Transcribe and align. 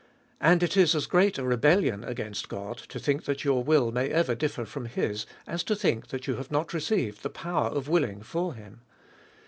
And 0.39 0.63
it 0.63 0.75
is 0.75 0.95
as 0.95 1.05
great 1.05 1.37
a 1.37 1.43
rebellion 1.43 2.03
against 2.03 2.49
God, 2.49 2.77
to 2.77 2.97
think 2.97 3.25
that 3.25 3.43
your 3.45 3.63
will 3.63 3.91
may 3.91 4.09
ever 4.09 4.33
differ 4.33 4.65
from 4.65 4.85
his, 4.87 5.27
as 5.45 5.63
to 5.65 5.75
think 5.75 6.07
that 6.07 6.25
you 6.25 6.37
have 6.37 6.49
not 6.49 6.73
received 6.73 7.21
the 7.21 7.29
power 7.29 7.67
of 7.69 7.87
willing 7.87 8.23
from 8.23 8.55
him. 8.55 8.81